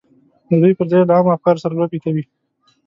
[0.61, 2.23] دوی پر ځای یې له عامو افکارو سره لوبې کوي